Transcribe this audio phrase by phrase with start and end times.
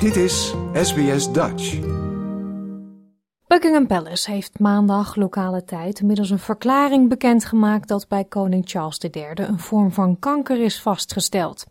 [0.00, 1.78] Dit is SBS Dutch.
[3.46, 9.26] Buckingham Palace heeft maandag lokale tijd middels een verklaring bekendgemaakt dat bij koning Charles III
[9.34, 11.66] een vorm van kanker is vastgesteld.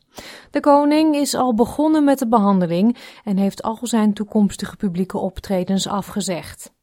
[0.51, 5.88] De koning is al begonnen met de behandeling en heeft al zijn toekomstige publieke optredens
[5.88, 6.73] afgezegd.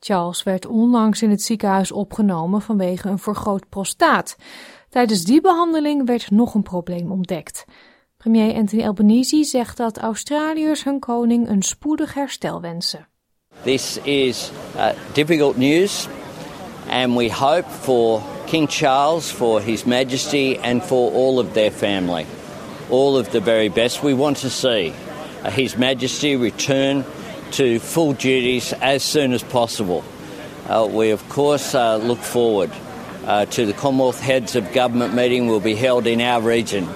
[0.00, 4.36] Charles werd onlangs in het ziekenhuis opgenomen vanwege een vergroot prostaat.
[4.88, 7.64] Tijdens die behandeling werd nog een probleem ontdekt.
[8.22, 13.08] Premier Anthony Albanese zegt dat Australiërs hun koning een spoedig herstel wensen.
[13.62, 16.08] This is uh, difficult news,
[16.90, 22.26] and we hope for King Charles, for His Majesty, and for all of their family,
[22.88, 24.02] all of the very best.
[24.02, 24.92] We want to see
[25.44, 27.04] uh, His Majesty return
[27.50, 30.02] to full duties as soon as possible.
[30.68, 32.70] Uh, we, of course, uh, look forward
[33.50, 36.86] to the Commonwealth Heads of Government meeting will be held in our region.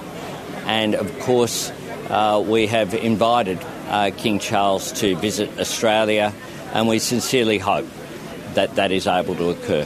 [0.67, 1.71] And, of course,
[2.09, 3.57] uh, we have invited
[3.89, 6.31] uh, King Charles to visit Australia,
[6.73, 7.85] and we sincerely hope
[8.53, 9.85] that that is able to occur.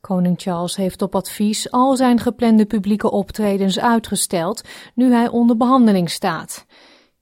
[0.00, 4.62] Koning Charles heeft op advies al zijn geplande publieke optredens uitgesteld,
[4.94, 6.66] nu hij onder behandeling staat.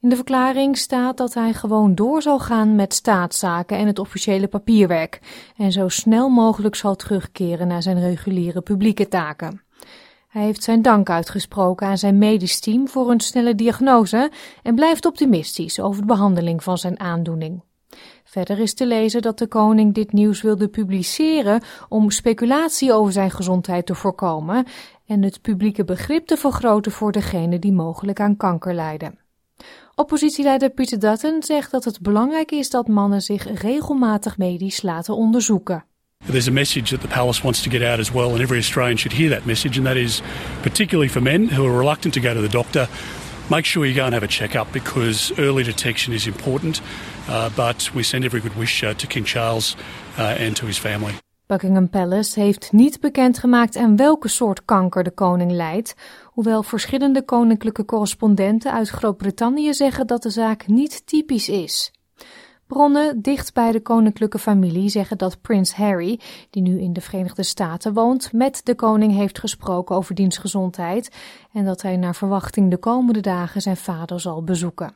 [0.01, 4.49] In de verklaring staat dat hij gewoon door zal gaan met staatszaken en het officiële
[4.49, 5.21] papierwerk
[5.57, 9.63] en zo snel mogelijk zal terugkeren naar zijn reguliere publieke taken.
[10.29, 14.31] Hij heeft zijn dank uitgesproken aan zijn medisch team voor een snelle diagnose
[14.63, 17.63] en blijft optimistisch over de behandeling van zijn aandoening.
[18.25, 23.31] Verder is te lezen dat de koning dit nieuws wilde publiceren om speculatie over zijn
[23.31, 24.67] gezondheid te voorkomen
[25.07, 29.19] en het publieke begrip te vergroten voor degenen die mogelijk aan kanker lijden.
[29.95, 35.85] Oppositieleider Peter Dutton zegt dat het belangrijk is dat mannen zich regelmatig medisch laten onderzoeken.
[36.29, 38.99] There's a message that the palace wants to get out as well, and every Australian
[38.99, 40.21] should hear that message, and that is
[40.63, 42.87] particularly for men who are reluctant to go to the doctor.
[43.49, 46.83] Make sure you go and have a check-up because early detection is important.
[47.29, 49.75] Uh, but we send every good wish uh, to King Charles
[50.19, 51.13] uh, and to his family.
[51.47, 55.95] Buckingham Palace heeft niet bekendgemaakt aan welke soort kanker de koning lijdt,
[56.25, 61.93] hoewel verschillende koninklijke correspondenten uit Groot-Brittannië zeggen dat de zaak niet typisch is.
[62.69, 66.21] Bronnen dicht bij de koninklijke familie zeggen dat prins Harry,
[66.51, 71.17] die nu in de Verenigde Staten woont, met de koning heeft gesproken over diens gezondheid
[71.53, 74.95] en dat hij naar verwachting de komende dagen zijn vader zal bezoeken.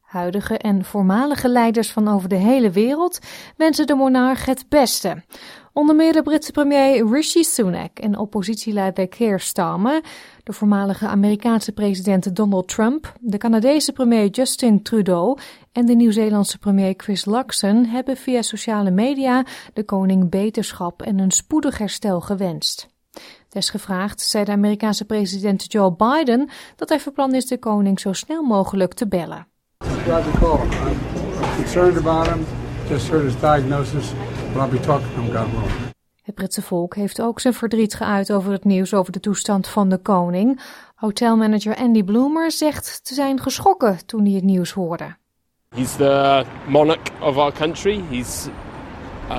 [0.00, 3.18] Huidige en voormalige leiders van over de hele wereld
[3.56, 5.22] wensen de monarch het beste.
[5.72, 10.00] Onder meer de Britse premier Rishi Sunak en oppositieleider Keir Starmer,
[10.44, 15.38] de voormalige Amerikaanse president Donald Trump, de Canadese premier Justin Trudeau
[15.72, 21.30] en de Nieuw-Zeelandse premier Chris Luxon hebben via sociale media de koning beterschap en een
[21.30, 22.88] spoedig herstel gewenst.
[23.48, 28.12] Desgevraagd zei de Amerikaanse president Joe Biden dat hij van plan is de koning zo
[28.12, 29.46] snel mogelijk te bellen.
[36.22, 39.88] Het Britse volk heeft ook zijn verdriet geuit over het nieuws over de toestand van
[39.88, 40.60] de koning.
[40.94, 45.16] Hotelmanager Andy Bloomer zegt te zijn geschrokken toen hij het nieuws hoorde.
[45.68, 48.02] He's the monarch of our country.
[48.10, 48.48] He's
[49.30, 49.38] uh,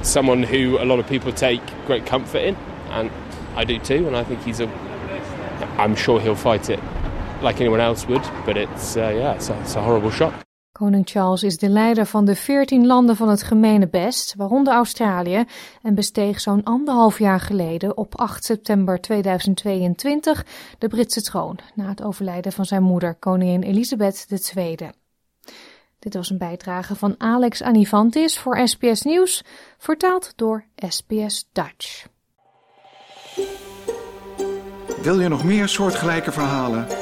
[0.00, 2.56] someone who a lot of people take great comfort in,
[2.90, 3.10] and
[3.58, 4.06] I do too.
[4.06, 4.66] And I think he's a.
[5.78, 6.80] I'm sure he'll fight it
[7.42, 10.32] like anyone else would, but it's uh, yeah, it's a, it's a horrible shock.
[10.72, 15.44] Koning Charles is de leider van de 14 landen van het gemene best, waaronder Australië,
[15.82, 20.46] en besteeg zo'n anderhalf jaar geleden op 8 september 2022
[20.78, 24.76] de Britse troon na het overlijden van zijn moeder, koningin Elisabeth II.
[25.98, 29.44] Dit was een bijdrage van Alex Anivantis voor SBS Nieuws,
[29.78, 32.06] vertaald door SBS Dutch.
[35.02, 37.01] Wil je nog meer soortgelijke verhalen?